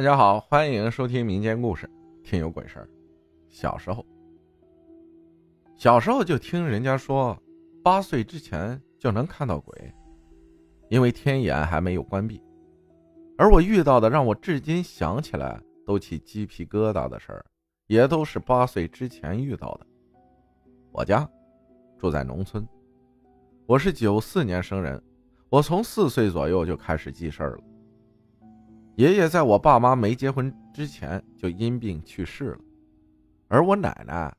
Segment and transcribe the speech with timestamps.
[0.00, 1.86] 大家好，欢迎收听民间故事
[2.24, 2.86] 《听有鬼事儿》。
[3.50, 4.02] 小时候，
[5.76, 7.38] 小时候就听人家说，
[7.84, 9.92] 八岁之前就能看到鬼，
[10.88, 12.42] 因为天眼还没有关闭。
[13.36, 17.44] 而我遇到的让我至今想起来都起鸡皮疙瘩的事儿，
[17.86, 19.86] 也都是八岁之前遇到的。
[20.92, 21.30] 我家
[21.98, 22.66] 住在农村，
[23.66, 24.98] 我是九四年生人，
[25.50, 27.64] 我从四岁左右就开始记事儿了。
[28.96, 32.58] 爷爷在我爸妈没结婚之前就因病去世了，
[33.48, 34.34] 而我奶奶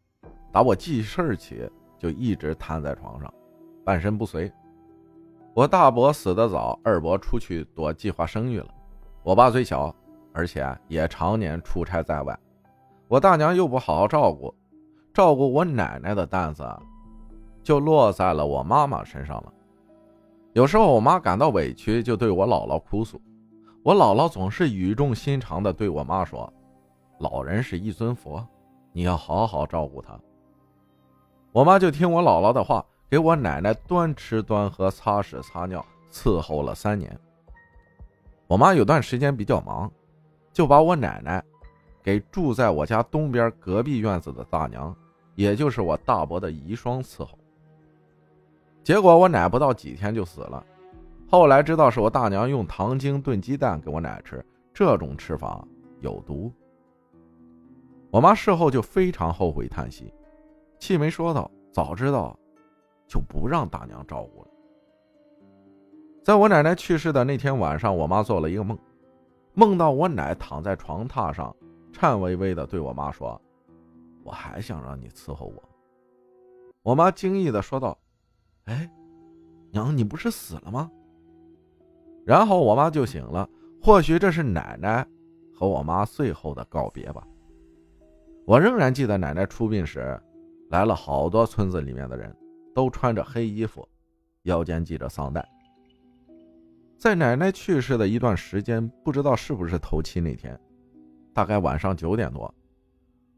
[0.51, 3.33] 打我记事起就一直瘫在床上，
[3.83, 4.51] 半身不遂。
[5.53, 8.67] 我大伯死得早，二伯出去躲计划生育了。
[9.23, 9.93] 我爸最小，
[10.31, 12.37] 而且也常年出差在外。
[13.07, 14.53] 我大娘又不好好照顾，
[15.13, 16.63] 照顾我奶奶的担子
[17.63, 19.53] 就落在了我妈妈身上了。
[20.53, 23.19] 有时候我妈感到委屈，就对我姥姥哭诉。
[23.83, 26.51] 我姥姥总是语重心长地对我妈说
[27.17, 28.45] ：“老人是一尊佛，
[28.93, 30.19] 你要好好照顾他。”
[31.51, 37.19] 我妈就听我姥姥的话，给我奶奶端吃端喝、擦屎擦尿，伺候了三年。
[38.45, 39.91] 我妈有段时间比较忙，
[40.53, 41.43] 就把我奶奶
[42.03, 44.95] 给住在我家东边隔壁院子的大娘，
[45.33, 47.35] 也就是我大伯的遗孀伺候。
[48.83, 50.63] 结果我奶不到几天就死了。
[51.31, 55.65] 后来知道是我大娘用糖精炖鸡蛋给我奶吃，这种吃法
[56.01, 56.51] 有毒。
[58.09, 60.13] 我妈事后就非常后悔叹息，
[60.77, 62.37] 气没说道：“早知道，
[63.07, 64.47] 就不让大娘照顾了。”
[66.21, 68.77] 在我奶奶去世的那天晚上，我妈做了一个梦，
[69.53, 71.55] 梦到我奶躺在床榻上，
[71.93, 73.41] 颤巍巍的对我妈说
[74.21, 75.63] ：“我还想让你伺候我。”
[76.83, 77.97] 我妈惊异的说道
[78.67, 78.91] ：“哎，
[79.71, 80.91] 娘，你不是死了吗？”
[82.25, 83.47] 然后我妈就醒了，
[83.81, 85.05] 或许这是奶奶
[85.53, 87.25] 和我妈最后的告别吧。
[88.45, 90.19] 我仍然记得奶奶出殡时，
[90.69, 92.35] 来了好多村子里面的人，
[92.73, 93.87] 都穿着黑衣服，
[94.43, 95.47] 腰间系着丧带。
[96.97, 100.59] 在奶奶去世的一段时间，不知道是不是头七那天，
[101.33, 102.53] 大概晚上九点多，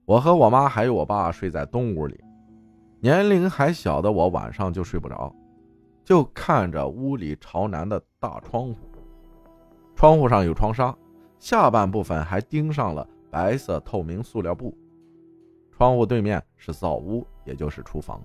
[0.06, 2.20] 我和我妈还有我爸睡在东屋里，
[3.00, 5.34] 年龄还小的我晚上就睡不着。
[6.04, 8.76] 就看着屋里朝南的大窗户，
[9.96, 10.96] 窗户上有窗纱，
[11.40, 14.76] 下半部分还钉上了白色透明塑料布。
[15.72, 18.22] 窗户对面是灶屋，也就是厨房。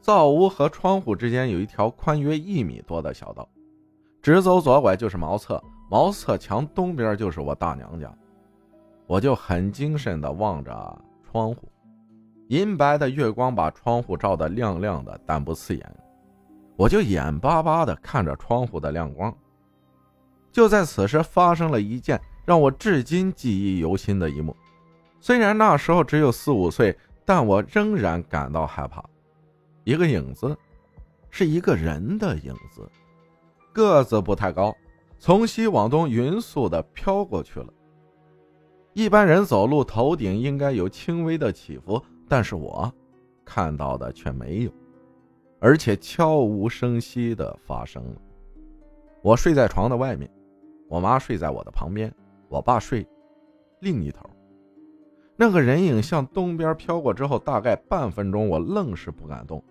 [0.00, 3.48] 灶屋和窗户之间有一条宽约一米多的小道，
[4.22, 8.12] 直走左拐就是茅厕，茅厕墙东边就是我大娘家。
[9.06, 11.66] 我就很精神地望着窗户，
[12.48, 15.96] 银白的月光把窗户照得亮亮的，但不刺眼。
[16.78, 19.36] 我就眼巴巴地看着窗户的亮光。
[20.52, 24.56] 就在此时，发生了一件让我至今记忆犹新的一幕。
[25.20, 29.04] 虽然那时候只有四五岁，但我仍然感到害怕。
[29.82, 30.56] 一个影子，
[31.30, 32.88] 是一个人的影子，
[33.72, 34.72] 个子不太高，
[35.18, 37.66] 从西往东匀速地飘过去了。
[38.92, 42.92] 一般人走路头顶应该有轻微的起伏，但是我
[43.44, 44.70] 看到的却没有。
[45.60, 48.20] 而且悄无声息的发生了。
[49.22, 50.30] 我睡在床的外面，
[50.88, 52.12] 我妈睡在我的旁边，
[52.48, 53.06] 我爸睡
[53.80, 54.28] 另一头。
[55.36, 59.62] 那个人影向东边飘过之后，大概半分钟，我愣是不敢动。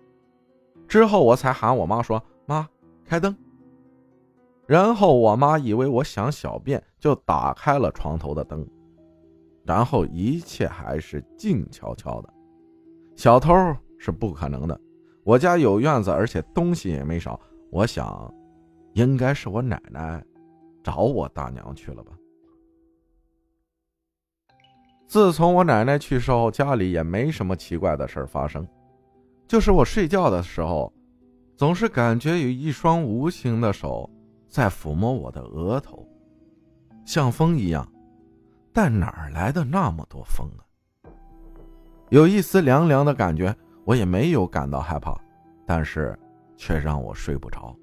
[0.86, 2.68] 之后我才喊我妈说：“妈，
[3.04, 3.36] 开灯。”
[4.66, 8.66] 然后我妈以为我想小便，就打开了床头的灯。
[9.64, 12.32] 然后一切还是静悄悄的，
[13.14, 13.54] 小偷
[13.98, 14.80] 是不可能的。
[15.28, 17.38] 我家有院子，而且东西也没少。
[17.70, 18.32] 我想，
[18.94, 20.24] 应该是我奶奶
[20.82, 22.12] 找我大娘去了吧。
[25.06, 28.66] 自从我奶奶去世后，家里也没什么奇怪的事发生，
[29.46, 30.90] 就是我睡觉的时候，
[31.58, 34.08] 总是感觉有一双无形的手
[34.48, 36.08] 在抚摸我的额头，
[37.04, 37.86] 像风一样。
[38.72, 40.64] 但哪儿来的那么多风啊？
[42.08, 43.54] 有一丝凉凉的感觉。
[43.88, 45.18] 我也没有感到害怕，
[45.64, 46.14] 但是
[46.58, 47.74] 却让我睡不着，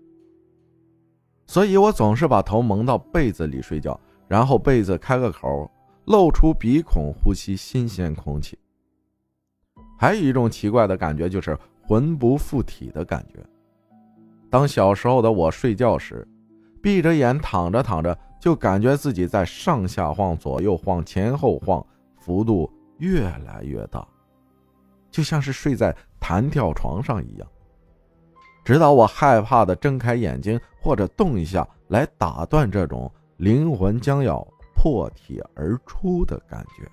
[1.48, 5.68] 所以我总是把头蒙到被子里睡觉，然后被子开个口，
[6.06, 8.56] 露出鼻孔呼吸新鲜空气。
[9.98, 11.58] 还有一种奇怪的感觉，就是
[11.88, 13.44] 魂不附体的感觉。
[14.48, 16.28] 当小时候的我睡觉时，
[16.84, 21.84] 闭着眼躺着躺着，就感觉自己在上下晃、左右晃、前后晃，
[22.20, 24.08] 幅度越来越大。
[25.16, 27.48] 就像是睡在弹跳床上一样，
[28.66, 34.46] 直到我害怕的睁开眼睛或者动一下来打断这种灵魂将要
[34.76, 36.84] 破体而出的感觉。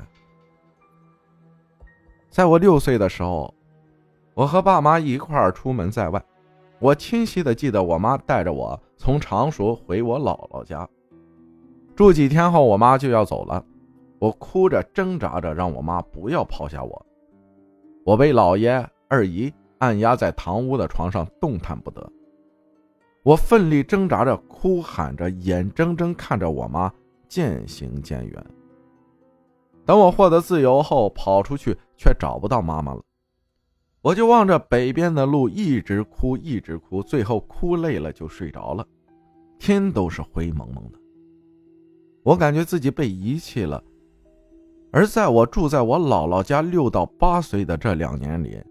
[2.31, 3.53] 在我六岁的时候，
[4.35, 6.25] 我和爸妈一块儿出门在外，
[6.79, 10.89] 我清晰的记得我妈带着我从常熟回我姥姥家
[11.97, 13.65] 住几天后，我妈就要走了，
[14.21, 17.07] 我哭着挣扎着让我妈不要抛下我，
[18.05, 22.13] 我被姥爷二姨按压在堂屋的床上动弹不得。
[23.23, 26.93] 我奋力挣扎着，哭喊着，眼睁睁看着我妈
[27.29, 28.47] 渐行渐远。
[29.85, 33.03] 等我获得自由后，跑出去却找不到妈妈了。
[34.01, 38.85] 我就望着北边的路，一直哭，一直哭，最后哭累了就睡着了。
[39.61, 40.99] 天都是灰蒙蒙的，
[42.25, 43.81] 我感觉自己被遗弃了。
[44.93, 48.63] 而在我住在我姥姥家六到八岁的这两年里，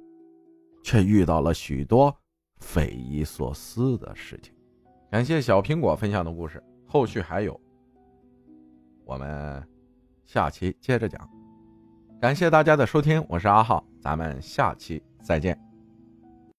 [0.84, 2.16] 却遇到了许多。
[2.62, 4.54] 匪夷所思的事情。
[5.10, 7.60] 感谢小苹果分享的故事，后续还有，
[9.04, 9.68] 我们
[10.26, 11.28] 下期接着讲。
[12.22, 15.71] 感谢大家的收听，我是阿浩，咱们下期再见。